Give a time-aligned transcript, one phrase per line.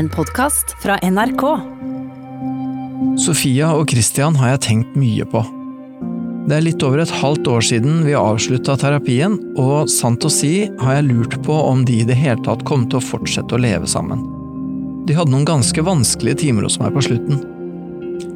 [0.00, 1.42] En podkast fra NRK.
[3.20, 5.42] Sofia og Christian har jeg tenkt mye på.
[6.48, 10.70] Det er litt over et halvt år siden vi avslutta terapien, og sant å si
[10.80, 13.60] har jeg lurt på om de i det hele tatt kom til å fortsette å
[13.60, 14.24] leve sammen.
[15.04, 17.44] De hadde noen ganske vanskelige timer hos meg på slutten.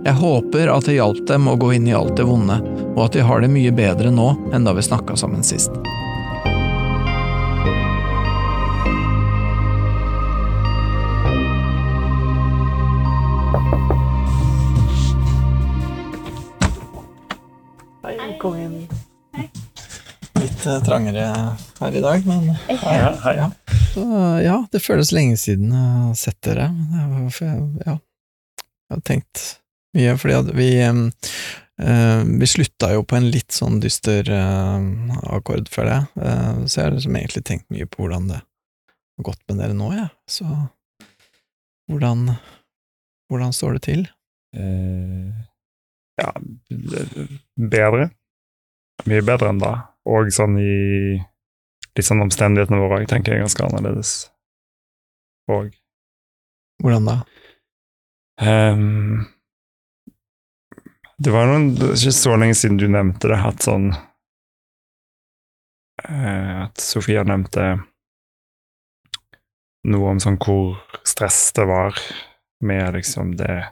[0.05, 2.61] Jeg håper at det hjalp dem å gå inn i alt det vonde,
[2.93, 5.73] og at de har det mye bedre nå enn da vi snakka sammen sist.
[20.85, 21.27] Trangere
[21.81, 23.35] her i dag, men Ja, hei.
[23.39, 23.51] Ja.
[23.95, 24.05] Så,
[24.43, 26.69] ja, det føles lenge siden jeg har sett dere.
[26.75, 27.99] det jeg, ja,
[28.89, 29.45] jeg har tenkt
[29.95, 34.89] mye, fordi at vi eh, Vi slutta jo på en litt sånn dyster eh,
[35.35, 39.41] akkord, jeg, Eh, så jeg har liksom egentlig tenkt mye på hvordan det har gått
[39.49, 40.11] med dere nå, jeg.
[40.31, 40.49] Så
[41.91, 42.35] hvordan
[43.33, 44.03] Hvordan står det til?
[44.55, 45.31] Eh,
[46.21, 46.29] ja,
[47.57, 48.11] bedre.
[49.09, 49.73] Mye bedre enn da.
[50.05, 51.17] Og sånn i
[51.95, 54.11] litt sånn omstendighetene våre òg, tenker jeg ganske annerledes.
[55.53, 55.71] Og
[56.83, 57.17] Hvordan da?
[58.43, 59.27] Um,
[61.23, 63.93] Det var noen, det er ikke så lenge siden du nevnte det, at sånn
[66.03, 67.77] uh, At Sofia nevnte
[69.85, 71.95] noe om sånn hvor stress det var
[72.65, 73.69] med liksom det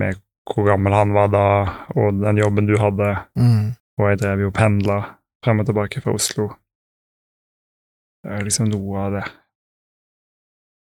[0.00, 0.18] Med
[0.50, 1.46] hvor gammel han var da,
[1.94, 3.12] og den jobben du hadde.
[3.38, 3.76] Mm.
[4.00, 4.98] Og jeg drev jo og pendla
[5.44, 6.48] frem og tilbake fra Oslo.
[8.24, 9.26] Det er liksom noe av det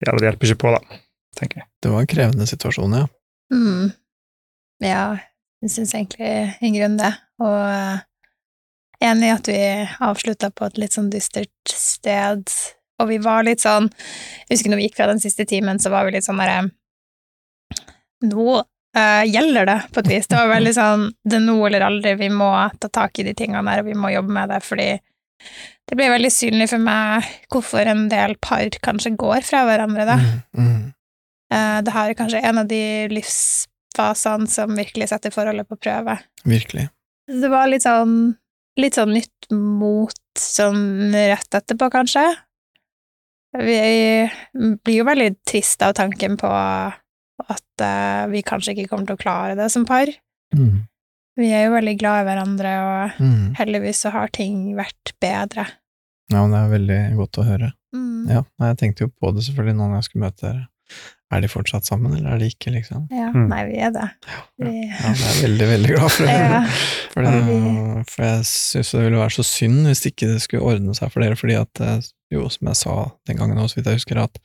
[0.00, 1.00] Ja, det hjelper ikke på, da,
[1.36, 1.68] tenker jeg.
[1.84, 3.08] Det var en krevende situasjon, ja.
[3.52, 3.90] Mm.
[4.80, 5.02] Ja,
[5.60, 6.30] jeg syns egentlig
[6.64, 7.10] i grunnen det.
[7.44, 8.00] Og eh,
[9.10, 9.60] enig i at vi
[10.08, 12.48] avslutta på et litt sånn dystert sted.
[13.00, 15.92] Og vi var litt sånn Jeg husker når vi gikk fra den siste timen, så
[15.92, 16.68] var vi litt sånn derre
[18.28, 18.60] Nå
[18.96, 20.28] eh, gjelder det, på et vis.
[20.30, 22.14] Det var veldig sånn Det er nå eller aldri.
[22.20, 24.90] Vi må ta tak i de tingene der, og vi må jobbe med det, fordi
[25.90, 30.18] det ble veldig synlig for meg hvorfor en del par kanskje går fra hverandre, da.
[30.20, 30.82] Mm, mm.
[31.50, 36.14] Uh, det her er kanskje en av de livsfasene som virkelig setter forholdet på prøve.
[36.46, 36.86] Virkelig.
[37.30, 38.36] Det var litt sånn
[38.78, 42.22] litt sånn nytt mot sånn rett etterpå, kanskje.
[43.58, 43.80] Vi
[44.54, 46.50] blir jo veldig trist av tanken på
[47.48, 50.06] at uh, vi kanskje ikke kommer til å klare det som par.
[50.54, 50.86] Mm.
[51.40, 53.54] Vi er jo veldig glad i hverandre, og Mm.
[53.56, 55.66] heldigvis så har ting vært bedre.
[56.30, 57.72] Ja, men det er veldig godt å høre.
[57.94, 58.28] Mm.
[58.30, 60.66] Ja, jeg tenkte jo på det selvfølgelig noen gang jeg skulle møte dere.
[61.30, 63.04] Er de fortsatt sammen, eller er de ikke, liksom?
[63.14, 63.46] Ja, Mm.
[63.48, 64.08] nei, vi er det.
[64.58, 66.34] Vi, Ja, jeg er veldig, veldig glad for det.
[66.50, 66.64] Ja.
[67.10, 70.94] For, det, for jeg syns det ville være så synd hvis ikke det skulle ordne
[70.94, 72.00] seg for dere, fordi at, eh,
[72.34, 72.96] jo, som jeg sa
[73.26, 74.38] den gangen så vidt jeg husker, at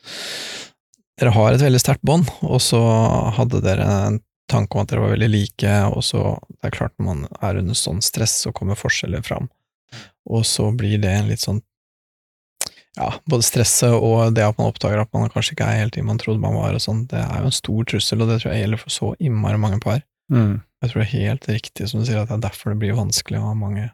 [1.20, 2.82] dere har et veldig sterkt bånd, og så
[3.38, 4.20] hadde dere en
[4.52, 7.62] tanke om at dere var veldig like, og så Det er klart, når man er
[7.62, 9.50] under sånn stress, så kommer forskjeller fram,
[10.30, 11.62] og så blir det en litt sånn
[12.96, 16.08] ja, både stresset og det at man oppdager at man kanskje ikke er helt den
[16.08, 18.54] man trodde man var, og sånn, det er jo en stor trussel, og det tror
[18.54, 20.00] jeg gjelder for så innmari mange par.
[20.32, 20.62] Mm.
[20.82, 22.96] Jeg tror det er helt riktig som du sier, at det er derfor det blir
[22.98, 23.90] vanskelig, og mange,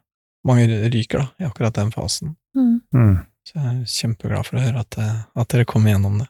[0.47, 2.35] mange ryker da, i akkurat den fasen.
[2.57, 2.77] mm.
[2.93, 3.19] Mm.
[3.41, 6.27] Så jeg er kjempeglad for å høre at, eh, at dere kom gjennom det.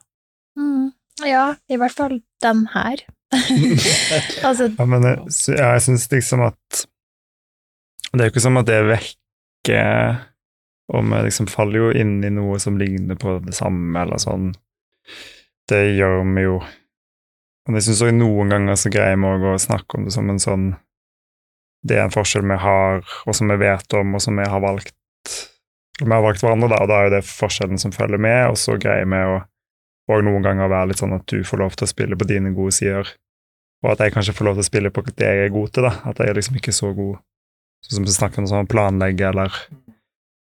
[1.28, 3.04] Ja, i hvert fall den her.
[4.48, 5.20] altså, Ja, men jeg,
[5.56, 6.82] jeg syns liksom at
[8.12, 10.18] Det er jo ikke som at det vekker
[10.92, 14.50] Og vi liksom faller jo inn i noe som ligner på det samme, eller sånn.
[15.72, 16.58] Det gjør vi jo.
[17.64, 20.28] Men jeg syns òg noen ganger så greier vi òg å snakke om det som
[20.34, 20.66] en sånn
[21.88, 24.64] Det er en forskjell vi har, og som vi vet om, og som vi har
[24.64, 24.98] valgt
[26.02, 28.60] Vi har valgt hverandre, da, og da er jo det forskjellen som følger med, og
[28.60, 29.40] så greier vi å
[30.12, 32.54] og noen ganger være litt sånn at du får lov til å spille på dine
[32.56, 33.10] gode sider,
[33.82, 35.88] og at jeg kanskje får lov til å spille på det jeg er god til,
[35.88, 35.94] da.
[36.12, 37.20] At jeg er liksom ikke så god
[37.82, 39.56] Sånn som vi snakker om sånn planlegge, eller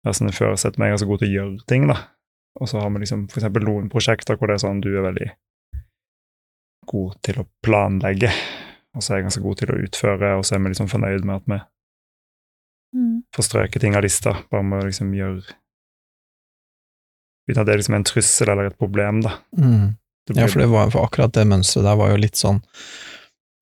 [0.04, 1.97] sånn i førersetet, men jeg er så god til å gjøre ting, da.
[2.60, 5.31] Og så har vi liksom eksempel noen prosjekter hvor det er sånn du er veldig
[6.90, 8.28] god til å planlegge,
[8.93, 11.25] og så er jeg ganske god til å utføre, og så er vi liksom fornøyd
[11.25, 11.58] med at vi
[12.99, 13.16] mm.
[13.37, 15.56] får strøket ting av lista, bare med å liksom gjøre
[17.50, 19.35] Uten at det er liksom en trussel eller et problem, da.
[19.58, 19.97] Mm.
[20.37, 22.61] Ja, for, det var, for akkurat det mønsteret der var jo litt sånn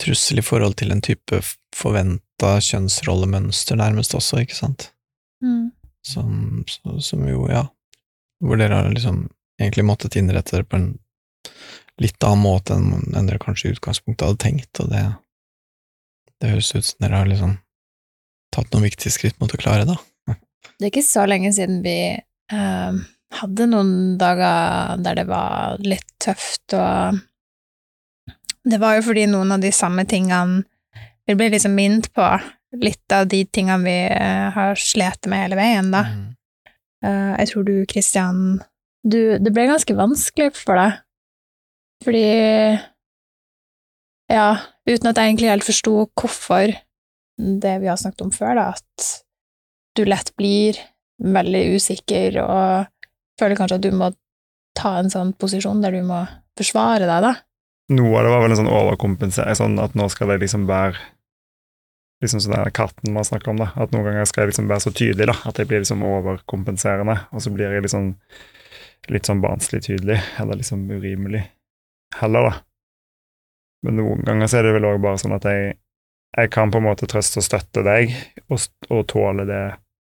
[0.03, 1.39] trussel i forhold til en type
[1.75, 4.91] forventa kjønnsrollemønster, nærmest også, ikke sant?
[5.43, 5.71] Mm.
[6.07, 7.65] Som, så- som jo, ja,
[8.45, 9.25] hvor dere har liksom
[9.61, 10.91] egentlig måttet innrette dere på en
[11.99, 15.03] litt annen måte enn, enn dere kanskje i utgangspunktet hadde tenkt, og det,
[16.39, 17.57] det høres ut som dere har liksom
[18.55, 19.97] tatt noen viktige skritt mot å klare det.
[20.79, 22.93] Det er ikke så lenge siden vi eh,
[23.35, 27.19] hadde noen dager der det var litt tøft, og
[28.69, 30.65] det var jo fordi noen av de samme tingene
[31.29, 32.25] Vi ble liksom minnet på
[32.81, 36.03] litt av de tingene vi eh, har slitt med hele veien, da.
[36.09, 36.27] Mm.
[37.05, 38.43] Eh, jeg tror du, Kristian
[39.05, 40.99] du, Det ble ganske vanskelig for deg,
[42.05, 42.27] fordi
[44.29, 44.51] Ja,
[44.89, 46.75] uten at jeg egentlig helt forsto hvorfor
[47.39, 49.09] det vi har snakket om før, da, at
[49.97, 50.77] du lett blir
[51.23, 52.89] veldig usikker og
[53.39, 54.11] føler kanskje at du må
[54.79, 56.23] ta en sånn posisjon der du må
[56.59, 57.35] forsvare deg, da.
[57.95, 60.99] Noe av det var vel en sånn overkompensering, sånn at nå skal det liksom være
[62.19, 63.69] Liksom sånn den katten man snakker om, da.
[63.79, 65.37] At noen ganger skal jeg liksom være så tydelig, da.
[65.47, 68.09] At jeg blir liksom overkompenserende, og så blir jeg liksom
[69.15, 71.45] litt sånn barnslig tydelig, eller liksom urimelig
[72.19, 72.57] heller, da.
[73.87, 75.77] Men noen ganger så er det vel òg bare sånn at jeg,
[76.35, 78.17] jeg kan på en måte trøste og støtte deg,
[78.51, 79.63] og, og tåle det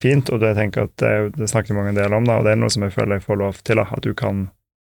[0.02, 2.44] fint, og det tenker jeg at det, det snakker mange en del om, da, og
[2.46, 4.50] det er noe som jeg føler jeg får lov til, da, at du kan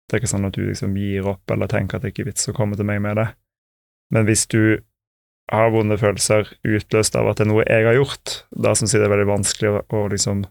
[0.06, 2.28] Det er ikke sånn at du liksom gir opp eller tenker at det ikke er
[2.30, 3.24] vits å komme til meg med det.
[4.14, 4.78] Men hvis du
[5.52, 9.02] har vonde følelser utløst av at det er noe jeg har gjort, da syns jeg
[9.02, 10.44] det er veldig vanskelig å, å liksom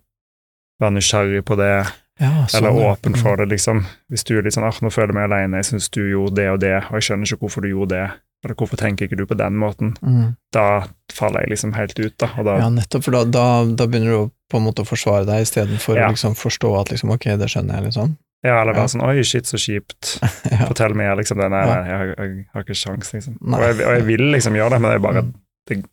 [0.83, 1.71] være nysgjerrig på det,
[2.19, 3.85] Ja, sånn, eller åpen for det, liksom.
[4.11, 6.35] Hvis du er litt sånn ah, 'nå føler jeg meg alene, jeg syns du gjorde
[6.43, 8.11] det og det, og jeg skjønner ikke hvorfor du gjorde det',
[8.45, 10.37] eller 'hvorfor tenker ikke du på den måten', Mm.
[10.53, 12.27] da faller jeg liksom helt ut, da.
[12.43, 15.25] Da Ja, nettopp, for da, da, da begynner du å på en måte å forsvare
[15.27, 16.09] deg, istedenfor Ja.
[16.09, 18.17] å liksom forstå at liksom, ok, det skjønner jeg, liksom.
[18.45, 18.85] Ja, eller Ja.
[18.85, 20.19] sånn 'oi, shit, så kjipt',
[20.53, 20.67] ja.
[20.69, 21.39] fortell mer, liksom.
[21.41, 21.49] Det.
[21.51, 21.75] Nei, Ja.
[21.81, 23.39] nei, jeg, jeg, har ikke sjans, liksom.
[23.41, 25.35] Og jeg, og jeg vil liksom gjøre det, men det er bare Mm.
[25.69, 25.85] det,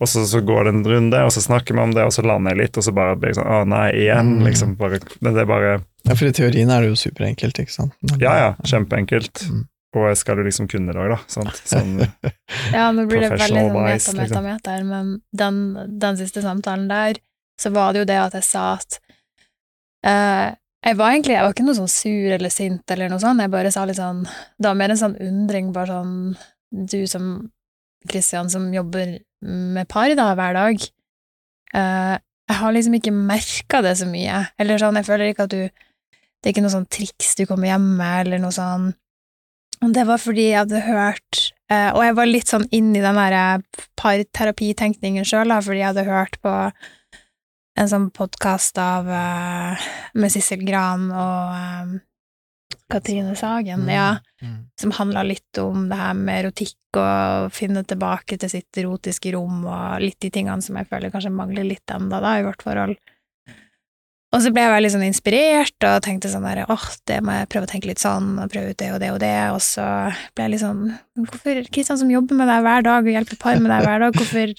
[0.00, 2.22] Og så, så går det en runde, og så snakker vi om det, og så
[2.24, 4.44] lander jeg litt, og så bare blir jeg sånn 'å nei, igjen', Mm.
[4.46, 4.76] liksom.
[4.78, 7.92] Bare, men det er bare ja, for i teorien er det jo superenkelt, ikke sant?
[8.00, 9.44] Men- Ja, ja, kjempeenkelt.
[9.50, 9.66] Mm.
[9.96, 11.18] Og jeg skal jo liksom kunne det òg, da.
[11.26, 11.52] Sant?
[11.66, 11.98] Sånn,
[12.72, 14.88] Ja, nå blir det veldig sånn wise, meta, meta, liksom.
[14.88, 17.14] men den, den siste samtalen der,
[17.60, 18.98] så var det jo det at jeg sa at
[20.06, 20.48] eh,
[20.86, 23.52] Jeg var egentlig Jeg var ikke noe sånn sur eller sint eller noe sånt, jeg
[23.52, 26.14] bare sa litt sånn Det var mer en sånn undring, bare sånn
[26.92, 27.26] Du som
[28.08, 33.92] Kristian, som jobber med par da, hver dag eh, Jeg har liksom ikke merka det
[34.00, 34.40] så mye.
[34.58, 37.68] Eller sånn, jeg føler ikke at du Det er ikke noe sånn triks du kommer
[37.68, 38.90] hjem med, eller noe sånn
[39.80, 41.38] og det var fordi jeg hadde hørt
[41.72, 43.62] eh, Og jeg var litt sånn inn i den der
[44.00, 46.52] parterapitenkningen sjøl, fordi jeg hadde hørt på
[47.80, 49.88] en sånn podkast av uh,
[50.20, 51.94] med Sissel Gran og eh,
[52.90, 54.70] Katrine Sagen, ja, Mm.
[54.80, 59.66] som handla litt om det her med erotikk og finne tilbake til sitt erotiske rom
[59.68, 62.94] og litt de tingene som jeg føler kanskje mangler litt enda da, i vårt forhold.
[64.32, 67.50] Og så ble jeg veldig sånn inspirert og tenkte sånn der, åh, det må jeg
[67.52, 69.86] prøve å tenke litt sånn, og prøve ut det og det og det, og så
[70.32, 70.82] ble jeg litt sånn,
[71.20, 74.16] hvorfor, Kristian som jobber med deg hver dag og hjelper par med deg hver dag,
[74.16, 74.54] hvorfor,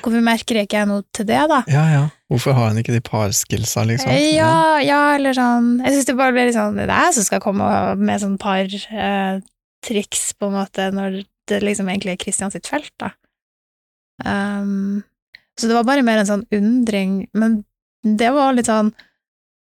[0.00, 1.62] hvorfor merker ikke jeg noe til det da?
[1.70, 2.02] Ja, ja.
[2.32, 4.12] Hvorfor har hun ikke de parskillsa, liksom?
[4.32, 7.28] Ja, ja, eller sånn, jeg synes det bare ble litt sånn, det er jeg som
[7.28, 7.68] skal komme
[8.00, 9.42] med sånn par eh,
[9.84, 13.12] triks på en måte, når det liksom egentlig er Kristian sitt felt da.
[14.24, 15.02] Um,
[15.58, 17.62] så det var bare mer en sånn undring, men
[18.02, 18.92] det var litt sånn,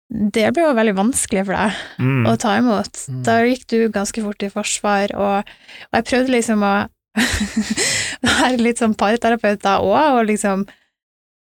[0.09, 3.05] det ble jo veldig vanskelig for deg mm, å ta imot.
[3.11, 3.23] Mm.
[3.27, 5.55] Da gikk du ganske fort i forsvar, og,
[5.91, 6.75] og jeg prøvde liksom å
[8.29, 10.67] være litt sånn parterapeut da òg, og liksom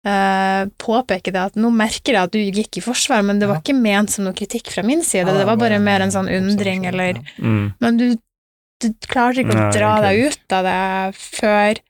[0.06, 3.56] Uh, påpeke det at nå merker jeg at du gikk i forsvar, men det var
[3.56, 3.62] Ja.
[3.64, 6.84] ikke ment som noe kritikk fra min side, det var bare mer en sånn undring,
[6.86, 8.04] eller mm, Men du,
[8.84, 11.80] du klarte ikke å dra deg ut av det før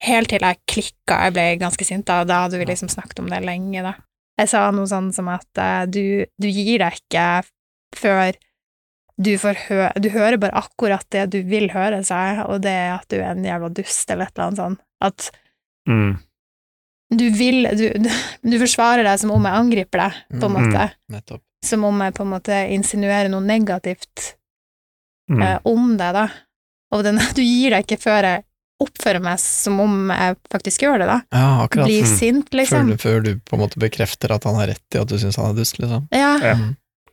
[0.00, 3.20] Helt til jeg klikka, jeg ble ganske sint da, og da hadde vi liksom snakket
[3.20, 3.92] om det lenge, da.
[4.40, 7.26] Jeg sa noe sånn som at uh, du, du gir deg ikke
[8.00, 8.32] før
[9.22, 12.72] du får høre Du hører bare akkurat det du vil høre, sa jeg, og det
[12.74, 14.80] er at du er en jævla dust, eller et eller annet sånt.
[15.04, 15.30] At
[15.88, 16.14] mm,
[17.14, 17.84] du vil du,
[18.42, 20.56] du, forsvarer deg som om jeg angriper deg, på en Mm.
[20.72, 20.88] måte.
[21.14, 21.42] Nettopp.
[21.64, 24.34] Som om jeg på en måte insinuerer noe negativt
[25.30, 25.40] mm.
[25.42, 26.26] eh, om det, da.
[26.92, 28.44] Og den, du gir deg ikke før jeg
[28.84, 31.20] oppfører meg som om jeg faktisk gjør det, da.
[31.32, 31.86] Ja, akkurat.
[31.86, 32.16] Blir Mm.
[32.18, 32.90] sint, liksom.
[32.96, 35.38] Før, før du på en måte bekrefter at han har rett i at du syns
[35.38, 36.08] han er dust, liksom.
[36.12, 36.56] Ja, Ja.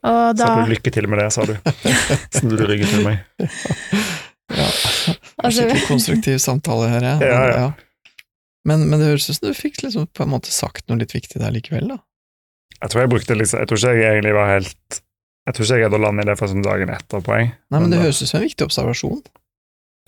[0.03, 1.53] Og da Sa du lykke til med det, sa du.
[2.37, 3.21] Snudde du ryggen til meg.
[4.51, 4.65] Ja.
[5.41, 7.15] Altså- Skikkelig konstruktiv samtale her, ja.
[7.21, 7.67] Ja, ja.
[8.65, 11.13] Men, men det høres ut som du fikk liksom på en måte sagt noe litt
[11.15, 11.99] viktig der likevel, da.
[12.81, 14.97] Jeg tror jeg brukte liksom Jeg tror ikke jeg egentlig var helt
[15.45, 17.51] Jeg tror ikke jeg hadde landet i det for som dagen etterpå, jeg.
[17.73, 19.21] Nei, men det da- høres ut som en viktig observasjon.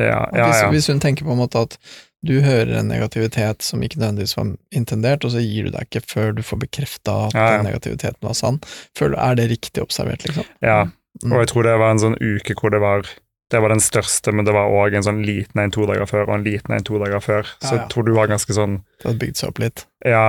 [0.01, 1.77] Ja, ja, ja, hvis, hvis hun tenker på en måte at
[2.24, 6.06] du hører en negativitet som ikke nødvendigvis var intendert, og så gir du deg ikke
[6.08, 7.58] før du får bekrefta at Ja, ja.
[7.58, 8.62] den negativiteten var sann.
[8.98, 10.48] Føler, er det riktig observert, liksom?
[10.63, 10.86] ja.
[11.22, 11.30] Mm.
[11.30, 13.06] Og jeg tror det var en sånn uke hvor det var
[13.53, 16.24] det var den største, men det var òg en sånn liten en to dager før,
[16.25, 17.51] og en liten en to dager før.
[17.62, 19.84] Så jeg tror du var ganske sånn Det hadde bygd seg opp litt.
[20.10, 20.24] Ja,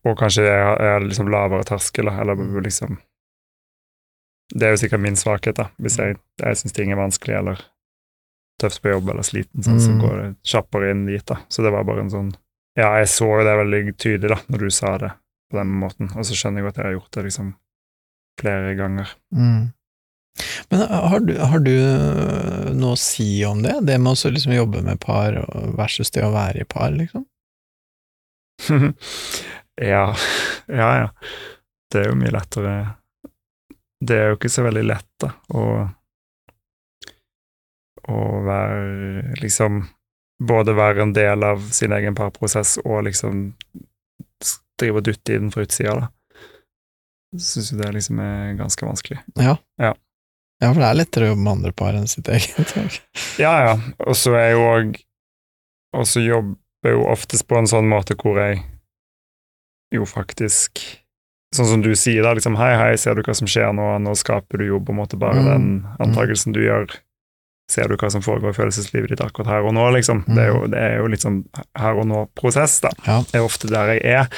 [0.00, 2.96] og kanskje jeg, er liksom lavere terskel, eller liksom
[4.54, 5.68] Det er jo sikkert min svakhet, da.
[5.76, 7.60] Hvis jeg, jeg syns ting er vanskelig eller
[8.58, 10.00] tøft på jobb eller sliten, sånn, så Mm.
[10.02, 11.36] går det kjappere inn dit, da.
[11.48, 12.34] Så det var bare en sånn
[12.78, 15.10] Ja, jeg så det veldig tydelig, da, når du sa det
[15.50, 17.54] på den måten, og så skjønner jeg at jeg har gjort det liksom
[18.38, 19.08] flere ganger.
[19.34, 19.72] Mm.
[20.70, 23.72] Men har du, har du øh, noe å si om det?
[23.82, 25.34] Det med å så liksom jobbe med par
[25.74, 27.24] versus det å være i par, liksom?
[29.76, 30.14] ja,
[30.68, 31.08] ja, ja.
[31.90, 32.72] Det er jo mye lettere
[34.04, 35.62] Det er jo ikke så veldig lett, da, å
[38.08, 39.82] Å være liksom
[40.38, 43.48] Både være en del av sin egen parprosess og liksom
[44.78, 46.06] drive og dutte i den fra utsida, da.
[47.42, 49.18] Syns jo det liksom er ganske vanskelig.
[49.34, 49.56] Ja.
[49.82, 49.90] Ja.
[50.62, 52.70] Ja, for det er lettere å jobbe med andre par enn sitt eget.
[53.42, 53.74] Ja, ja.
[54.06, 54.96] Og så er jo òg
[55.98, 58.62] Og så jobber jo oftest på en sånn måte hvor jeg
[59.94, 60.82] jo faktisk
[61.54, 64.12] Sånn som du sier, da, liksom hei, hei, ser du hva som skjer nå, nå
[64.20, 65.46] skaper du jo på en måte bare Mm.
[65.48, 65.68] den
[66.04, 66.92] antakelsen du gjør.
[67.68, 70.22] Ser du hva som foregår i følelseslivet ditt akkurat her og nå, liksom.
[70.24, 71.42] Det er jo, det er jo litt sånn
[71.76, 72.90] her og nå-prosess, da.
[73.04, 73.18] Ja.
[73.28, 74.30] Det er ofte der jeg er,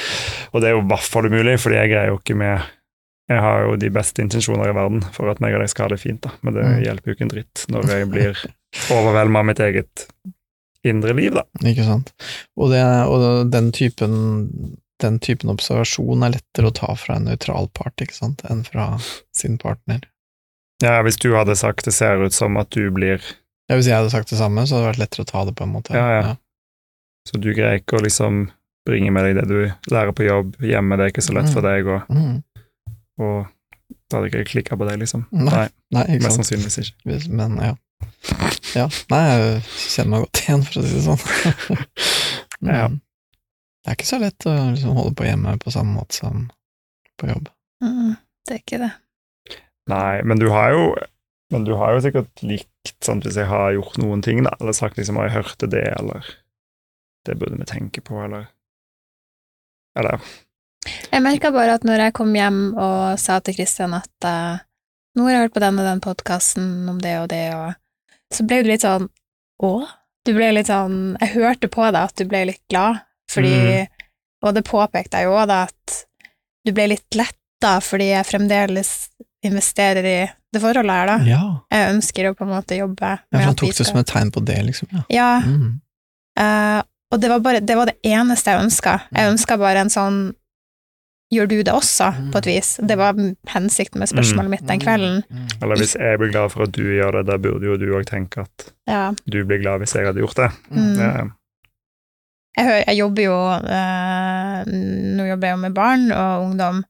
[0.50, 2.68] og det er jo i hvert fall umulig, fordi jeg greier jo ikke med
[3.30, 5.92] Jeg har jo de beste intensjoner i verden for at meg og deg skal ha
[5.94, 6.80] det fint, da, men det Mm.
[6.82, 8.40] hjelper jo ikke en dritt når jeg blir
[8.90, 10.06] overvelda av mitt eget
[10.82, 11.44] indre liv, da.
[11.62, 12.10] Ikke sant.
[12.58, 17.70] Og, det, og den typen den typen observasjon er lettere å ta fra en nøytral
[17.72, 18.98] part, ikke sant, enn fra
[19.32, 20.02] sin partner.
[20.82, 23.20] Ja, hvis du hadde sagt det ser ut som at du blir
[23.68, 25.54] Ja, hvis jeg hadde sagt det samme, så hadde det vært lettere å ta det
[25.58, 25.94] på en måte.
[25.94, 26.36] Ja, ja.
[27.28, 28.46] Så du greier ikke å liksom
[28.88, 31.62] bringe med deg det du lærer på jobb hjemme, det er ikke så lett for
[31.62, 32.42] deg, og, Mm.
[33.20, 33.46] og
[34.10, 35.26] da hadde ikke klikka på deg, liksom.
[35.30, 36.46] Nei, Nei, ikke mest sant.
[36.48, 36.96] sannsynligvis ikke.
[37.04, 37.74] Hvis- Men ja.
[38.74, 38.88] ja.
[39.12, 41.86] Nei, jeg kjenner meg godt igjen, for å si det sånn.
[42.62, 42.88] Ja.
[42.88, 43.00] Mm.
[43.84, 46.50] Det er ikke så lett å liksom holde på hjemme på samme måte som
[47.20, 47.46] på jobb.
[47.82, 48.16] Mm,
[48.48, 48.90] det er ikke det.
[49.90, 50.84] Nei, men du har jo
[51.50, 54.74] men du har jo sikkert likt sant, hvis jeg har gjort noen ting, da, eller
[54.76, 56.28] sagt liksom har jeg hørte det, eller
[57.26, 58.46] det burde vi tenke på, eller
[59.98, 60.22] Eller
[61.10, 64.62] Jeg merka bare at når jeg kom hjem og sa til Kristian at uh,
[65.18, 67.74] nå har jeg hørt på den og den podkasten om det og det, og
[68.30, 69.10] så ble du litt sånn
[69.58, 69.72] å?
[70.24, 73.96] Du ble litt sånn Jeg hørte på deg at du ble litt glad, fordi Mm.
[74.40, 75.96] Og det påpekte jeg jo òg, da, at
[76.64, 78.92] du ble litt letta fordi jeg fremdeles
[79.42, 80.18] investerer i
[80.52, 81.18] det forholdet her, da.
[81.24, 81.42] Ja.
[81.72, 84.30] Jeg ønsker å på en måte jobbe ja for han tok det som et tegn
[84.34, 84.88] på det, liksom.
[84.92, 85.04] Ja.
[85.10, 85.80] Ja, Mm.
[86.40, 86.82] Uh,
[87.12, 88.92] og det var bare det, var det eneste jeg ønska.
[89.10, 89.32] Jeg Mm.
[89.34, 90.34] ønska bare en sånn
[91.32, 92.68] Gjør du det også, på et vis?
[92.82, 93.14] Det var
[93.46, 95.20] hensikten med spørsmålet mitt den kvelden.
[95.30, 95.44] Mm.
[95.62, 98.04] Eller hvis jeg blir glad for at du gjør det, da burde jo du òg
[98.08, 99.12] tenke at Ja.
[99.30, 100.50] du blir glad hvis jeg hadde gjort det.
[100.74, 100.96] Mm.
[100.96, 101.30] det
[102.58, 104.64] Jeg, hører, jeg jobber jo eh,
[105.16, 106.84] Nå jobber jeg jo med barn og ungdom,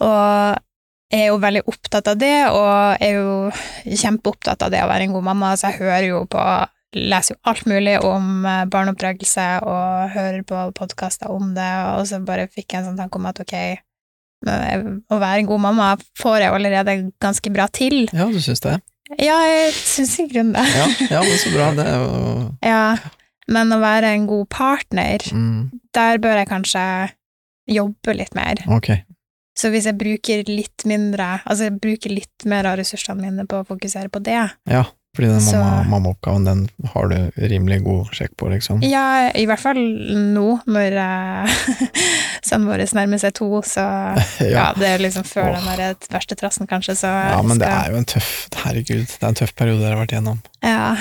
[0.00, 0.56] og
[1.12, 3.34] er jo veldig opptatt av det, og er jo
[3.86, 6.46] kjempeopptatt av det å være en god mamma, så jeg hører jo på
[6.96, 12.22] Leser jo alt mulig om eh, barneoppdragelse og hører på podkaster om det, og så
[12.24, 13.52] bare fikk jeg en sånn tanke om at ok,
[14.46, 18.06] å være en god mamma får jeg allerede ganske bra til.
[18.14, 18.78] ja, du syns det?
[19.20, 20.64] Ja, jeg syns i grunnen det.
[20.78, 20.86] Ja,
[21.18, 21.68] ja, men så bra.
[21.76, 22.14] Det er jo
[22.72, 22.86] Ja,
[23.52, 25.60] men å være en god partner, mm.
[25.94, 26.86] der bør jeg kanskje
[27.70, 28.62] jobbe litt mer.
[28.72, 28.94] Ok.
[29.56, 33.62] Så hvis jeg bruker litt mindre, altså jeg bruker litt mer av ressursene mine på
[33.62, 34.82] å fokusere på det, Ja,
[35.16, 38.82] fordi den mammaoppgaven, mamma- den har du rimelig god sjekk på, liksom.
[38.84, 41.54] ja, i hvert fall nå, når eh,
[42.46, 43.86] sønnen vår nærmer seg to, så
[44.56, 45.56] ja, det er liksom før oh.
[45.56, 48.34] den der verste trassen, kanskje, så Ja, men det er jo en tøff
[48.66, 50.44] Herregud, det er en tøff periode dere har vært igjennom.
[50.60, 50.92] Ja.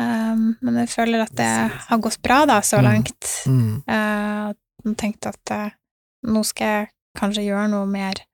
[0.00, 1.48] Um, men jeg føler at det
[1.88, 2.84] har gått bra, da, så Mm.
[2.88, 3.26] langt.
[3.46, 3.82] Mm.
[3.88, 4.52] Eh,
[4.84, 5.68] og tenkte at uh,
[6.28, 6.88] nå skal jeg
[7.20, 8.24] kanskje gjøre noe mer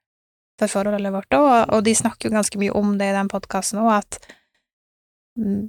[0.57, 3.83] for forholdet vårt òg, og de snakker jo ganske mye om det i den podkasten
[3.83, 4.21] òg, at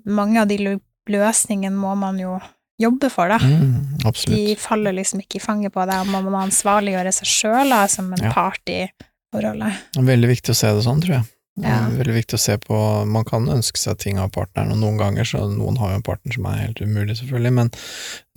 [0.07, 0.77] mange av de
[1.11, 2.37] løsningene må man jo
[2.79, 3.39] jobbe for, da.
[3.41, 3.97] Mm.
[4.29, 8.13] De faller liksom ikke i fanget på det, og man må ansvarliggjøre seg sjøl som
[8.13, 8.31] en Ja.
[8.31, 8.87] part i
[9.33, 9.73] forholdet.
[9.97, 11.25] Veldig viktig å se det sånn, tror jeg.
[11.57, 11.89] Ja.
[11.89, 12.77] Veldig viktig å se på
[13.09, 16.03] Man kan ønske seg ting av partneren, og noen ganger så Noen har jo en
[16.05, 17.71] partner som er helt umulig, selvfølgelig, men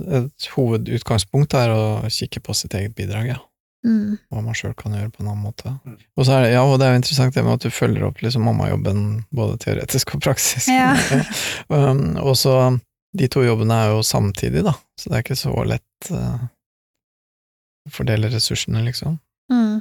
[0.09, 3.39] et hovedutgangspunkt er å kikke på sitt eget bidrag, ja.
[3.87, 4.19] Mm.
[4.29, 5.73] Hva man sjøl kan gjøre på en annen måte.
[5.89, 5.97] Mm.
[6.19, 8.05] Og så er det, ja, og det er jo interessant det med at du følger
[8.11, 9.03] opp liksom mammajobben
[9.37, 10.69] både teoretisk og praksis.
[10.69, 10.93] Ja.
[11.71, 12.55] Um, og så
[13.15, 16.43] De to jobbene er jo samtidig, da, så det er ikke så lett uh,
[17.87, 19.17] å fordele ressursene, liksom.
[19.51, 19.81] Mm.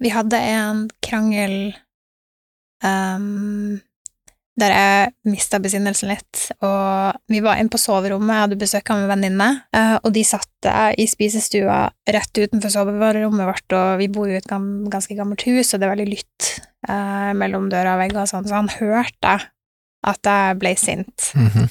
[0.00, 1.56] Vi hadde en krangel
[2.84, 3.80] um,
[4.60, 6.42] der jeg mista besinnelsen litt.
[6.64, 10.24] Og vi var inne på soverommet, jeg hadde besøk av en venninne, eh, og de
[10.26, 11.82] satt eh, i spisestua
[12.16, 15.88] rett utenfor soverommet vårt, og vi bor jo i et ganske gammelt hus, og det
[15.88, 16.50] er veldig lytt
[16.88, 19.36] eh, mellom døra og vegger og sånn, så han hørte
[20.10, 21.32] at jeg ble sint.
[21.36, 21.68] Mhm.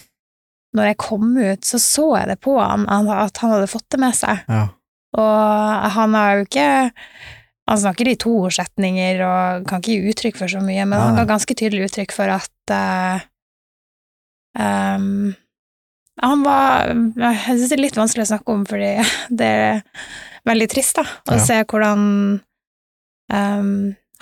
[0.77, 3.97] Når jeg kom ut, så så jeg det på han at han hadde fått det
[4.03, 4.43] med seg.
[4.45, 4.67] Ja.
[5.17, 6.67] Og han har jo ikke
[7.69, 11.27] Han snakker i toordsetninger og kan ikke gi uttrykk for så mye, men han ga
[11.29, 13.21] ganske tydelig uttrykk for at uh,
[14.57, 15.35] um,
[16.23, 18.89] Han var Jeg syns det er litt vanskelig å snakke om, fordi
[19.41, 19.83] det er
[20.49, 21.43] veldig trist, da, å Ja.
[21.45, 22.01] se hvordan
[23.33, 23.75] um,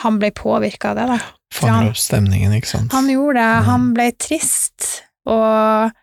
[0.04, 1.18] han ble påvirka av det, da.
[1.58, 2.92] Fanger opp stemningen, ikke sant.
[2.94, 3.48] Han gjorde det.
[3.48, 3.66] Mm.
[3.70, 4.90] Han ble trist,
[5.30, 5.96] og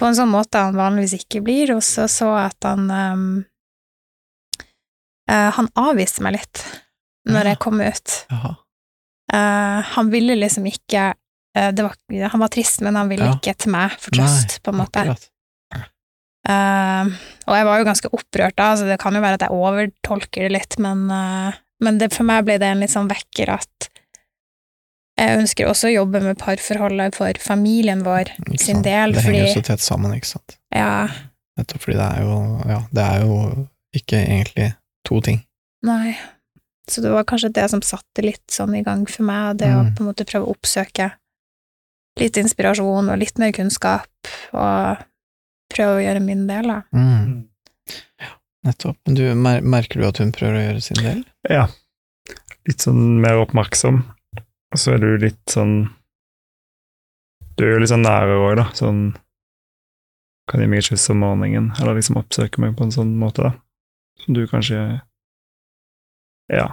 [0.00, 3.28] på en sånn måte han vanligvis ikke blir, og så så at han um,
[5.30, 6.64] uh, Han avviste meg litt
[7.26, 8.16] når jeg kom ut.
[9.34, 11.08] Eh, han ville liksom ikke
[11.58, 11.96] uh, det var,
[12.30, 15.06] Han var trist, men han ville ikke til meg for trøst, på en måte.
[16.46, 17.08] Eh,
[17.50, 20.46] og jeg var jo ganske opprørt da, så det kan jo være at jeg overtolker
[20.46, 21.08] det litt, men,
[21.82, 23.88] men det, for meg ble det en litt sånn vekker at
[25.16, 28.30] jeg ønsker også å jobbe med parforholdet for familien vår
[28.60, 30.58] sin del, Det henger jo så tett sammen, ikke sant.
[30.70, 31.08] Ja,
[31.56, 33.36] Nettopp fordi det er jo Ja, det er jo
[33.96, 34.70] ikke egentlig
[35.08, 35.42] to ting.
[35.86, 36.14] nei.
[36.88, 39.82] Så det var kanskje det som satte litt sånn i gang for meg, det å
[39.84, 39.94] Mm.
[39.96, 41.12] på en måte prøve å oppsøke
[42.18, 44.06] litt inspirasjon og litt mer kunnskap,
[44.54, 45.02] og
[45.68, 46.82] prøve å gjøre min del, da.
[46.94, 47.48] Mm.
[48.64, 48.96] Nettopp.
[49.06, 51.24] Men du, mer merker du at hun prøver å gjøre sin del?
[51.50, 51.66] Ja.
[52.66, 54.00] Litt sånn mer oppmerksom.
[54.72, 55.90] Og så er du litt sånn
[57.56, 58.64] Du er jo litt sånn nære òg, da.
[58.74, 59.14] Sånn
[60.50, 63.42] Kan gi meg et kyss om morgenen, eller liksom oppsøke meg på en sånn måte,
[63.42, 63.52] da.
[64.24, 65.00] Som du kanskje
[66.52, 66.66] Ja.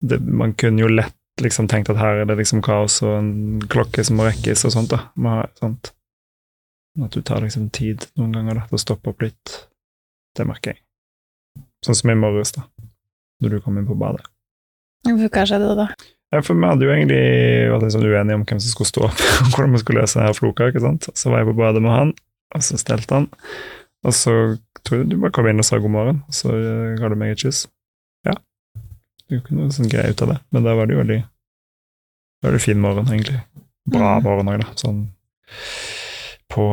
[0.00, 3.30] Det, man kunne jo lett liksom tenkt at her er det liksom kaos og en
[3.70, 5.08] klokke som må rekkes og sånt, da.
[5.18, 5.92] Må ha, sant?
[6.98, 9.54] At du tar liksom tid noen ganger da, til å stoppe opp litt.
[10.36, 10.82] Det merker jeg.
[11.86, 12.66] Sånn som i morges, da.
[13.42, 14.26] Når du kom inn på badet.
[15.06, 15.92] Hva skjedde da?
[16.34, 17.20] Ja, for vi hadde jo egentlig
[17.70, 20.18] vært litt sånn uenige om hvem som skulle stå opp, og hvordan vi skulle løse
[20.18, 20.68] denne floka.
[20.68, 21.08] ikke sant?
[21.14, 22.14] Så var jeg på badet med han,
[22.56, 23.28] og så stelte han.
[24.06, 24.34] Og så
[24.84, 26.52] tror jeg du bare kom inn og sa god morgen, og så
[26.98, 27.64] ga du meg et kyss.
[29.28, 31.18] Det ikke noe sånn greie ut av det, men da var det jo veldig
[32.44, 33.40] veldig fin morgen, egentlig.
[33.88, 34.22] Bra Mm.
[34.24, 35.02] morgen òg, da, sånn
[36.48, 36.64] på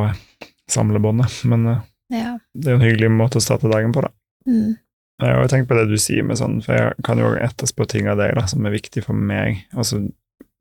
[0.69, 1.43] samlebåndet.
[1.45, 2.37] Men eh, Ja.
[2.53, 4.11] det er jo en hyggelig måte å starte dagen på, da.
[4.47, 4.77] Mm.
[5.21, 7.87] Jeg har jo tenkt på det du sier med sånn, for jeg kan jo etterspå
[7.87, 10.01] ting av deg da, som er viktig for meg, og så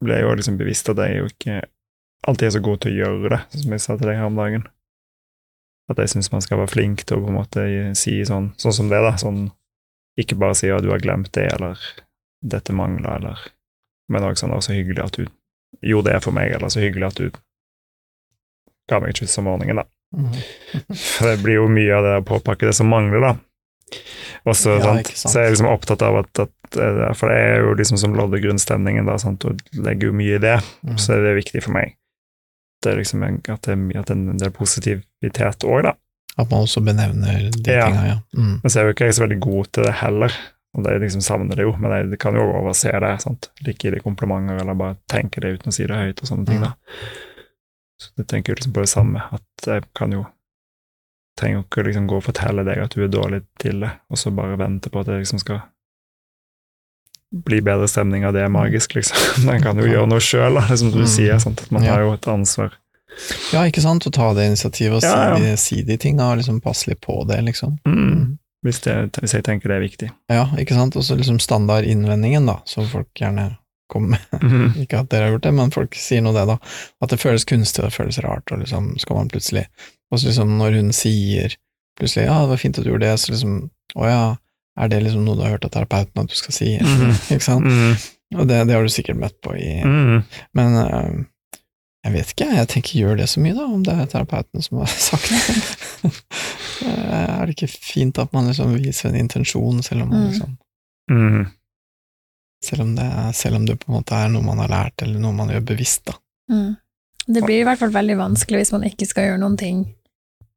[0.04, 1.62] ble jeg jo liksom bevisst at jeg jo ikke
[2.26, 4.26] alltid er så god til å gjøre det, sånn som jeg sa til deg her
[4.30, 4.64] om dagen.
[5.90, 7.64] At jeg syns man skal være flink til å på en måte
[7.98, 9.50] si sånn, sånn som det, da, sånn
[10.20, 11.80] ikke bare si at du har glemt det, eller
[12.44, 13.38] dette mangler, eller
[14.12, 15.24] Men også sånn, var så hyggelig at du
[15.80, 17.30] gjorde det for meg, eller så hyggelig at du
[18.90, 19.86] ga meg et kyss om morgenen, da.
[20.14, 20.34] Mhm.
[21.16, 23.32] For det blir jo mye av det å påpakke det som mangler, da.
[24.44, 25.32] Og så, Ja, sant, sant.
[25.32, 28.14] så er jeg liksom opptatt av at, at eh, For det er jo liksom som
[28.18, 30.96] lodder grunnstemningen, da, sant, og legger jo mye i det, mm.
[31.00, 31.96] så er det viktig for meg.
[32.84, 35.94] Det er liksom at, det, er- at det er en del positivitet òg, da.
[36.38, 37.86] At man også benevner de Ja.
[37.86, 38.18] tinga, ja.
[38.36, 38.60] Mm.
[38.62, 40.32] Men så er jo ikke jeg så veldig god til det heller.
[40.74, 43.20] Og det liksom savner det jo, men jeg kan jo overse det.
[43.22, 43.50] sant?
[43.64, 46.60] Like det komplimenter, eller bare tenke det uten å si det høyt og sånne ting.
[46.60, 46.72] da.
[48.00, 50.26] Så jeg tenker jo liksom på det samme, at jeg kan jo
[51.38, 54.30] trenger ikke liksom gå og fortelle deg at du er dårlig til det, og så
[54.34, 55.62] bare vente på at det liksom skal
[57.34, 59.44] bli bedre stemning av det er magisk, liksom.
[59.48, 61.06] Man kan jo gjøre noe sjøl, som du Mm.
[61.10, 61.38] sier.
[61.42, 61.62] sant?
[61.62, 61.94] At man Ja.
[61.94, 62.72] har jo et ansvar.
[63.52, 65.36] Ja, ikke sant, å ta det initiativet og Ja, ja.
[65.36, 67.78] Si, de, si de tinga, og liksom passe litt på det, liksom.
[67.86, 68.38] Mm.
[68.64, 70.08] Hvis, det, hvis jeg tenker det er viktig.
[70.32, 73.56] Ja, ikke sant, og så liksom standardinnvendingen, da, som folk gjerne
[73.92, 74.42] kommer med.
[74.42, 74.70] Mhm.
[74.84, 76.56] Ikke at dere har gjort det, men folk sier nå det, da.
[77.04, 79.66] At det føles kunstig, og det føles rart, og liksom skal man plutselig
[80.12, 81.56] Og så liksom når hun sier
[81.98, 84.36] plutselig 'ja, det var fint at du gjorde det', så liksom 'å ja,
[84.78, 86.78] er det liksom noe du har hørt av terapeuten at du skal si'?
[86.80, 87.10] Mhm.
[87.34, 87.66] ikke sant?
[87.66, 88.10] -hmm.
[88.38, 90.22] Og det, det har du sikkert møtt på i Mhm.
[90.54, 91.24] Men øh,
[92.04, 94.78] jeg vet ikke, jeg tenker gjør det så mye, da, om det er terapeuten som
[94.82, 96.12] har sagt det.
[96.84, 100.30] Eh, er det ikke fint at man liksom viser en intensjon, selv om man Mm.
[100.30, 100.56] liksom
[101.10, 101.46] mm.
[102.64, 105.20] selv om, det selv om det på en måte er noe man har lært, eller
[105.20, 106.14] noe man gjør bevisst, da.
[106.52, 106.74] Mm.
[107.26, 109.84] Det blir i hvert fall veldig vanskelig hvis man ikke skal gjøre noen ting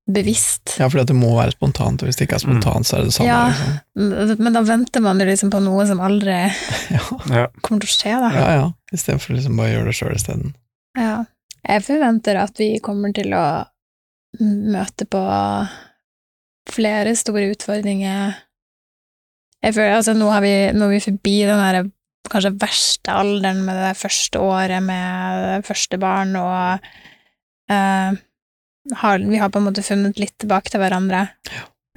[0.08, 0.78] bevisst.
[0.80, 3.10] Ja, for det må være spontant, og hvis det ikke er spontant, så er det
[3.10, 3.28] det samme.
[3.28, 3.72] Ja.
[3.96, 4.44] Liksom.
[4.44, 6.36] Men da venter man jo liksom på noe som aldri
[6.96, 7.46] Ja, Ja.
[7.64, 8.30] kommer til å skje, da.
[8.36, 8.68] ja, ja.
[8.96, 10.54] Istedenfor liksom bare å gjøre det sjøl isteden.
[11.00, 11.18] Ja.
[11.68, 13.46] Jeg forventer at vi kommer til å
[14.40, 15.22] møte på
[16.72, 18.38] flere store utfordringer.
[19.64, 21.82] Jeg føler, altså, nå, har vi, nå er vi forbi den her
[22.28, 26.88] kanskje verste alderen med det første året med det første barn, og
[27.72, 28.18] uh,
[29.02, 31.26] har, vi har på en måte funnet litt tilbake til hverandre.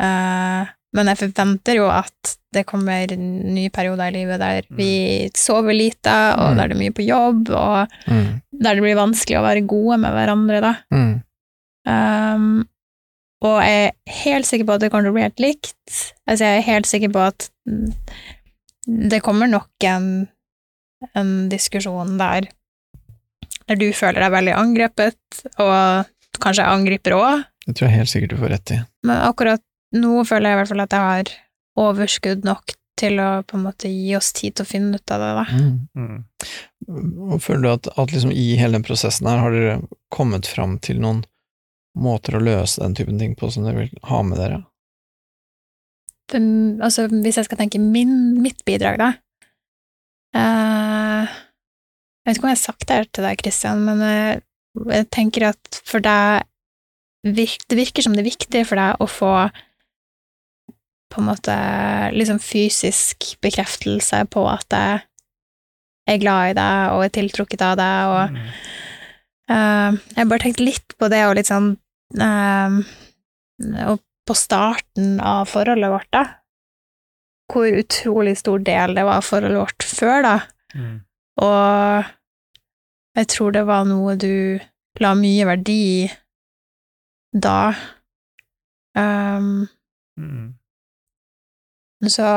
[0.01, 5.73] Eh, men jeg forventer jo at det kommer nye perioder i livet der vi sover
[5.77, 6.57] lite, og Mm.
[6.59, 8.41] der det er mye på jobb, og Mm.
[8.63, 10.75] der det blir vanskelig å være gode med hverandre, da.
[10.93, 11.23] Mm.
[11.87, 12.69] Um,
[13.43, 16.13] og jeg er helt sikker på at det kommer til å bli helt likt.
[16.29, 17.93] Altså, jeg er helt sikker på at mm,
[19.11, 20.29] det kommer nok en,
[21.15, 22.49] en diskusjon der
[23.71, 26.07] der du føler deg veldig angrepet, og
[26.43, 28.79] kanskje jeg angriper òg, Det tror jeg helt sikkert du får rett i.
[29.07, 29.63] men akkurat
[29.97, 31.33] nå føler jeg i hvert fall at jeg har
[31.81, 35.23] overskudd nok til å på en måte gi oss tid til å finne ut av
[35.23, 35.45] det, da.
[35.57, 36.17] Mm.
[36.91, 37.39] Mm.
[37.41, 39.77] Føler du at, at liksom i hele den prosessen her, har dere
[40.13, 41.23] kommet fram til noen
[41.99, 44.61] måter å løse den typen ting på som dere vil ha med dere?
[46.31, 46.51] For,
[46.85, 49.09] altså, hvis jeg skal tenke min, mitt bidrag, da
[50.39, 54.45] uh, Jeg vet ikke om jeg har sagt det her til deg, Kristian, men eh,
[54.93, 56.47] jeg tenker at for deg
[57.27, 59.33] Det virker som det er viktig for deg å få
[61.11, 61.55] på en måte
[62.15, 65.01] liksom fysisk bekreftelse på at jeg
[66.15, 68.47] er glad i deg og er tiltrukket av deg, og Mm.
[69.51, 71.73] uh, jeg har bare tenkt litt på det, og litt sånn
[72.21, 72.81] uh,
[73.91, 76.25] Og på starten av forholdet vårt, da.
[77.51, 80.37] Hvor utrolig stor del det var av forholdet vårt før, da.
[80.75, 81.01] Mm.
[81.43, 82.05] Og
[83.19, 84.61] jeg tror det var noe du
[85.03, 86.11] la mye verdi i
[87.35, 87.75] da.
[88.95, 89.69] Um,
[90.19, 90.55] Mm.
[92.09, 92.29] Så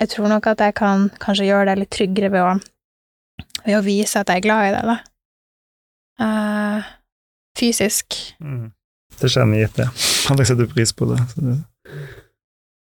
[0.00, 2.52] jeg tror nok at jeg kan kanskje gjøre deg litt tryggere ved å,
[3.64, 4.98] ved å vise at jeg er glad i deg, da.
[6.20, 6.88] Uh,
[7.56, 8.16] fysisk.
[8.44, 8.70] Mm.
[9.20, 9.88] Det kjenner gitt, det.
[10.30, 11.20] Jeg setter pris på det.
[11.32, 11.56] Så det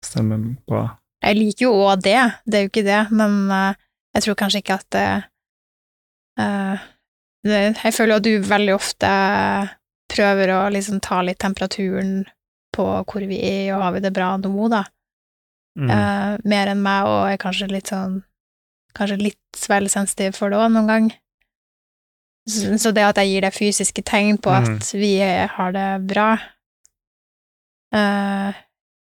[0.05, 0.85] stemmer bra.
[1.25, 3.73] Jeg liker jo òg det, det er jo ikke det, men uh,
[4.17, 5.09] jeg tror kanskje ikke at det,
[6.41, 6.85] uh,
[7.47, 9.13] det Jeg føler jo at du veldig ofte
[10.13, 12.21] prøver å liksom ta litt temperaturen
[12.77, 14.85] på hvor vi er, og har vi det bra nå, da.
[15.77, 15.91] Mm.
[15.93, 18.23] Uh, mer enn meg, og er kanskje litt sånn
[18.97, 21.09] Kanskje litt vel sensitiv for det òg, noen gang.
[22.49, 24.79] Så, så det at jeg gir det fysiske tegn på at Mhm.
[24.97, 26.31] vi er, har det bra,
[27.95, 28.53] uh,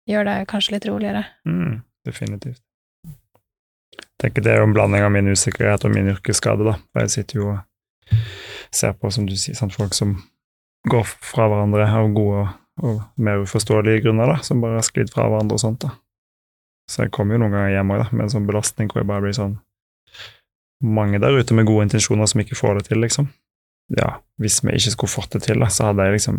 [0.09, 1.25] gjør det kanskje litt roligere.
[1.49, 1.81] Mm.
[2.07, 2.63] Definitivt.
[3.05, 6.77] Jeg tenker det er jo en blanding av min usikkerhet og min yrkesskade, da.
[7.01, 8.17] Jeg sitter jo og
[8.71, 10.15] ser på, som du sier, sånn folk som
[10.89, 12.55] går fra hverandre av gode og,
[12.85, 15.91] og mer uforståelige grunner, da, som bare har sklidd fra hverandre og sånt, da.
[16.91, 19.23] Så jeg kommer jo noen ganger hjem da, med en sånn belastning hvor jeg bare
[19.23, 19.59] blir sånn
[20.83, 23.27] Mange der ute med gode intensjoner som ikke får det til, liksom.
[23.93, 26.39] Ja, hvis vi ikke skulle fått det til, da, så hadde jeg liksom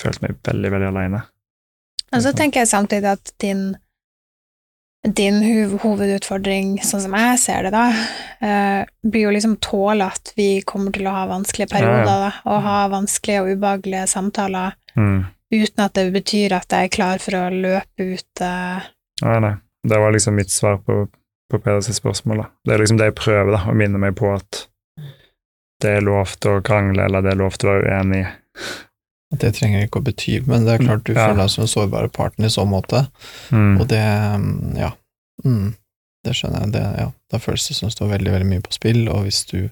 [0.00, 1.20] følt meg veldig, veldig aleine.
[2.10, 3.76] Og så tenker jeg samtidig at din,
[5.14, 5.38] din
[5.78, 7.84] hovedutfordring, sånn som jeg ser det, da,
[8.42, 12.32] eh, blir jo liksom tåle at vi kommer til å ha vanskelige perioder, Ja, da,
[12.50, 15.26] og ha vanskelige og ubehagelige samtaler, Mm.
[15.52, 18.80] uten at det betyr at jeg er klar for å løpe ut eh,
[19.22, 19.54] Nei, nei.
[19.88, 21.06] Det var liksom mitt svar på,
[21.50, 22.42] på Peders spørsmål.
[22.44, 22.48] da.
[22.64, 24.66] Det er liksom det jeg prøver, da, å minne meg på at
[25.82, 28.24] det er lov til å krangle, eller det er lov til å være uenig.
[29.32, 31.28] At det trenger ikke å bety, men det er klart du Ja.
[31.28, 33.06] føler deg som en sårbar partner i så måte,
[33.52, 33.80] Mm.
[33.80, 34.90] og det mm, Ja.
[35.44, 35.74] Mm,
[36.24, 36.72] det skjønner jeg.
[36.72, 39.44] Det, ja, da føles det som det står veldig, veldig mye på spill, og hvis
[39.52, 39.68] du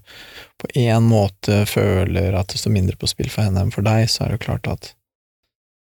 [0.63, 4.07] på én måte føler at det står mindre på spill for henne enn for deg,
[4.09, 4.93] så er det jo klart at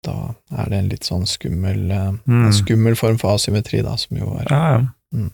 [0.06, 2.48] da er det en litt sånn skummel eh, Mm.
[2.56, 5.28] Skummel form for asymmetri, da, som jo er Ja, ja.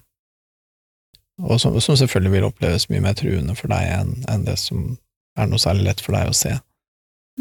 [1.37, 4.95] Og som, som selvfølgelig vil oppleves mye mer truende for deg enn en det som
[5.37, 6.55] er noe særlig lett for deg å se.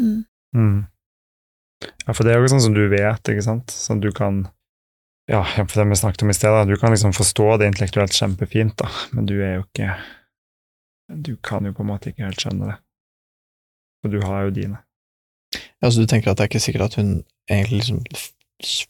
[0.00, 0.24] mm.
[0.56, 0.84] Mm.
[2.06, 3.72] Ja, for det er jo sånn som du vet, ikke sant?
[3.72, 4.46] Sånn du kan
[5.28, 8.14] Ja, for det vi snakket om i sted, da, du kan liksom forstå det intellektuelt
[8.14, 9.96] kjempefint, da, men du er jo ikke
[11.26, 12.76] Du kan jo på en måte ikke helt skjønne det.
[14.02, 14.80] For du har jo dine.
[15.54, 17.12] Ja, så du tenker at det er ikke sikkert at hun
[17.50, 18.02] egentlig liksom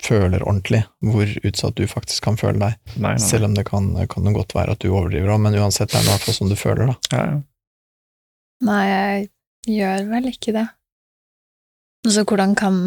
[0.06, 3.22] føler ordentlig hvor utsatt du faktisk kan føle deg, Nei, nei.
[3.22, 5.98] selv om det kan, kan det godt være at du overdriver òg, men uansett det
[5.98, 6.96] er i hvert fall sånn du føler, da.
[7.10, 7.40] Ja, ja.
[8.66, 9.26] Nei, jeg
[9.74, 10.64] gjør vel ikke det.
[12.06, 12.78] Så hvordan kan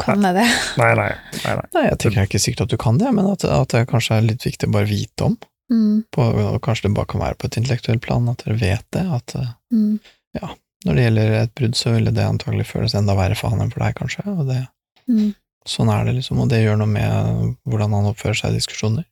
[0.00, 0.44] kan jeg det?
[0.80, 1.10] Nei, nei.
[1.42, 1.64] nei, nei.
[1.74, 3.82] Nei, jeg tenker det er ikke sikkert at du kan det, men at, at det
[3.90, 5.34] kanskje er litt viktig å bare vite om,
[5.70, 8.86] Mm, på, og kanskje det bare kan være på et intellektuelt plan, at dere vet
[8.90, 9.76] det, at mm.
[9.78, 10.56] mm,
[10.86, 13.72] når det gjelder et brudd, så ville det antagelig føles enda verre for han enn
[13.72, 14.60] for deg, kanskje, og det,
[15.10, 15.30] mm.
[15.68, 19.04] sånn er det liksom, og det gjør noe med hvordan han oppfører seg i diskusjoner.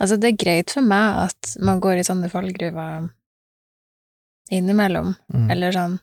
[0.00, 3.08] Altså, det er greit for meg at man går i sånne fallgruver
[4.50, 5.50] innimellom, Mm.
[5.50, 6.00] eller sånn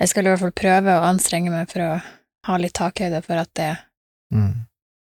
[0.00, 2.02] Jeg skal i hvert fall prøve å anstrenge meg for å
[2.48, 3.78] ha litt takhøyde for at det
[4.32, 4.66] Mm.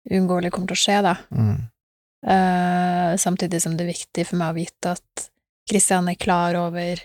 [0.10, 1.16] uunngåelig kommer til å skje, da.
[1.36, 1.70] Mm.
[2.26, 5.30] Uh, samtidig som det er viktig for meg å vite at
[5.70, 6.98] Kristian er klar over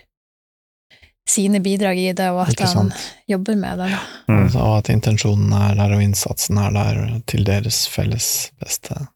[1.29, 2.91] sine bidrag i det, og at han
[3.27, 3.91] jobber med det.
[4.29, 4.43] Mm.
[4.43, 9.07] Altså, og at intensjonen er der, og innsatsen er der, til deres felles beste.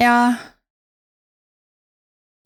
[0.00, 0.34] Ja.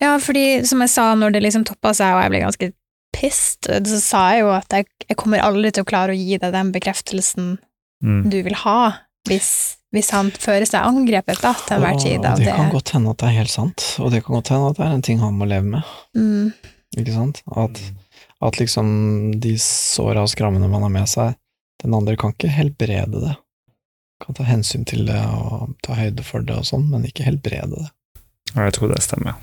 [0.03, 2.71] Ja, fordi som jeg sa når det liksom toppa seg, og jeg ble ganske
[3.13, 6.39] pissed, så sa jeg jo at jeg, jeg kommer aldri til å klare å gi
[6.41, 7.55] deg den bekreftelsen
[8.03, 8.25] Mm.
[8.27, 8.97] du vil ha,
[9.29, 12.55] hvis, hvis han fører seg angrepet da, til enhver tid Og det det.
[12.57, 14.83] kan godt hende at det er helt sant, og det kan godt hende at det
[14.89, 16.49] er en ting han må leve med, Mm,
[16.99, 17.39] ikke sant?
[17.55, 17.79] At,
[18.41, 18.87] at liksom
[19.43, 21.37] de såra og skrammene man har med seg,
[21.83, 23.35] den andre kan ikke helbrede det.
[24.23, 27.75] Kan ta hensyn til det og ta høyde for det og sånn, men ikke helbrede
[27.75, 27.89] det.
[28.53, 29.39] Ja, jeg tror det stemmer.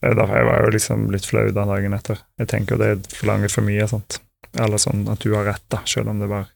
[0.00, 2.20] Det er derfor jeg var jo liksom litt flau den dagen etter.
[2.40, 4.20] Jeg tenker det forlanger for mye, sant.
[4.56, 6.50] Eller sånn at du har rett, da, selv om det var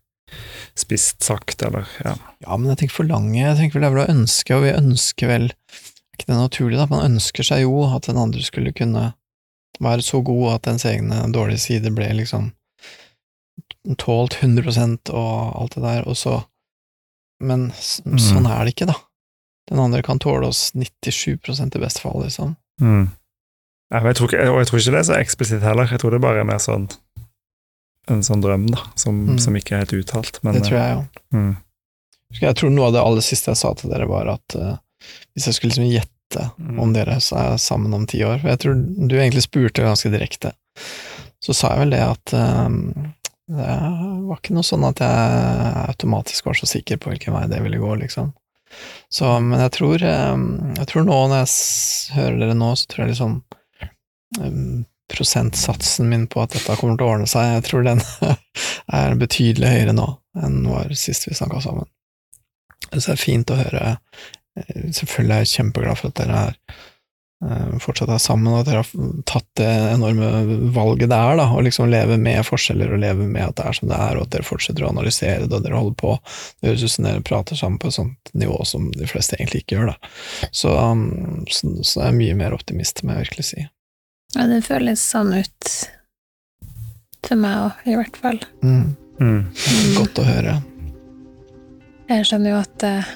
[0.78, 2.14] spist sagt, eller ja.
[2.44, 4.64] Ja, men jeg tenker for lange, jeg tenker vel det er vel å ønske, og
[4.64, 5.48] vi ønsker vel
[6.14, 6.86] ikke det naturlig, da?
[6.92, 9.10] Man ønsker seg jo at den andre skulle kunne
[9.80, 12.50] være så god at ens egne dårlige sider ble liksom
[13.98, 16.44] tålt 100 og alt det der, og så
[17.42, 17.70] Men
[18.04, 18.18] Mm.
[18.20, 18.94] sånn er det ikke, da.
[19.70, 22.54] Den andre kan tåle oss 97% i beste fall, liksom.
[22.78, 23.06] Mm.
[23.90, 25.86] Ja, jeg tror ikke, og jeg tror ikke det er så eksplisitt heller.
[25.88, 26.90] Jeg tror det bare er mer sånn
[28.08, 29.38] en sånn drøm, da, som, Mm.
[29.40, 30.38] som ikke er helt uttalt.
[30.44, 31.38] Men, Det tror jeg jo.
[31.38, 31.56] Mm.
[32.42, 34.76] Jeg tror noe av det aller siste jeg sa til dere, var at uh,
[35.34, 36.78] hvis jeg skulle liksom gjette Mm.
[36.78, 40.52] om dere er sammen om ti år For jeg tror du egentlig spurte ganske direkte.
[41.42, 42.76] Så sa jeg vel det at um,
[43.50, 43.66] det
[44.28, 47.80] var ikke noe sånn at jeg automatisk var så sikker på hvilken vei det ville
[47.82, 48.30] gå, liksom.
[49.10, 50.42] Så, men jeg tror, eh,
[50.78, 53.32] jeg tror nå, når jeg hører dere nå, så tror jeg liksom
[53.80, 54.60] eh,
[55.10, 58.04] prosentsatsen min på at dette kommer til å ordne seg, jeg tror den
[59.00, 60.06] er betydelig høyere nå
[60.38, 61.90] enn var sist vi snakka sammen.
[62.92, 63.96] Så det er fint å høre.
[64.58, 66.56] Eh, Selvfølgelig er jeg kjempeglad for at dere er
[67.46, 70.30] eh, fortsatt er sammen, og at dere har tatt det enorme
[70.74, 73.78] valget det er, da, å liksom leve med forskjeller og leve med at det er
[73.78, 76.16] som det er, og at dere fortsetter å analysere det, og dere holder på.
[76.60, 79.64] Det høres ut som dere prater sammen på et sånt nivå som de fleste egentlig
[79.64, 80.14] ikke gjør, da.
[80.50, 83.66] Så, um, så, så er jeg mye mer optimist, må jeg virkelig si.
[84.36, 85.72] ja, det føles sånn ut
[87.26, 88.38] for meg òg, i hvert fall.
[88.64, 88.96] Mm.
[89.20, 89.40] Mm.
[89.98, 90.54] Godt å høre.
[92.10, 93.10] Jeg skjønner jo at eh,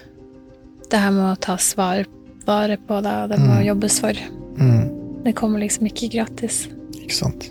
[0.95, 2.05] det her må tas vare,
[2.47, 3.65] vare på, da, og det må Mm.
[3.67, 4.15] jobbes for.
[4.61, 4.85] Mm.
[5.25, 6.69] Det kommer liksom ikke gratis.
[7.01, 7.51] Ikke sant.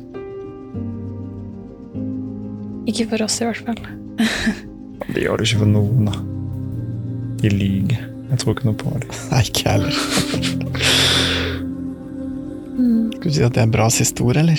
[2.87, 3.79] Ikke for oss, i hvert fall.
[5.13, 6.15] det gjør det ikke for noen, da.
[7.43, 7.99] De lyver.
[8.31, 9.09] Jeg tror ikke noe på det.
[9.31, 9.95] Nei, ikke jeg heller.
[12.73, 13.11] Mm.
[13.13, 14.57] Skal vi si at det er bra siste ord, eller?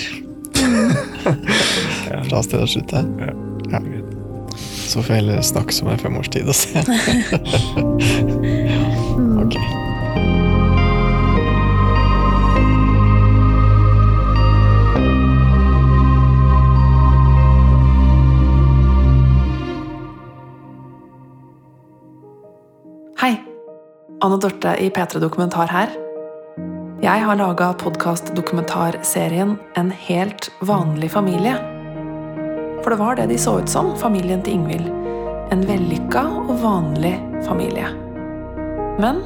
[0.55, 2.21] Ja.
[2.29, 3.01] Bra sted å slutte.
[3.19, 3.81] Ja.
[4.87, 6.79] Så får jeg heller snakke som en femårstid og se.
[24.21, 25.89] Anne Dorte i P3 Dokumentar her.
[27.03, 31.57] Jeg har laga podkast-dokumentarserien En helt vanlig familie.
[32.83, 34.87] For det var det de så ut som, familien til Ingvild.
[35.51, 37.91] En vellykka og vanlig familie.
[39.03, 39.19] Men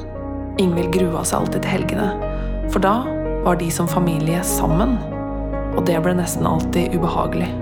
[0.58, 2.10] Ingvild grua seg alltid til helgene,
[2.74, 2.96] for da
[3.46, 4.98] var de som familie sammen.
[5.78, 7.52] Og det ble nesten alltid ubehagelig.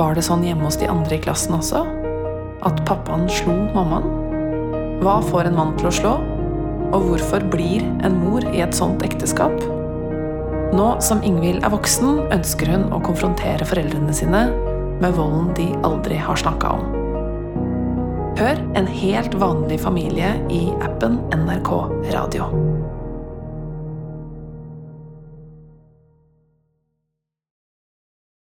[0.00, 1.84] Var det sånn hjemme hos de andre i klassen også?
[2.64, 4.23] At pappaen slo mammaen?
[5.04, 6.10] Hva får en mann til å slå?
[6.96, 9.52] Og hvorfor blir en mor i et sånt ekteskap?
[10.72, 14.46] Nå som Ingvild er voksen, ønsker hun å konfrontere foreldrene sine
[15.02, 16.86] med volden de aldri har snakka om.
[18.40, 21.70] Hør En helt vanlig familie i appen NRK
[22.16, 22.73] Radio.